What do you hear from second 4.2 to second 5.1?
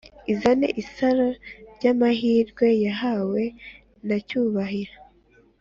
cyubahiro